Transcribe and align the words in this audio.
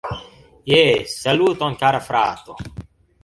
Jes, 0.71 1.11
saluton 1.25 1.77
kara 1.83 2.01
frato 2.09 2.57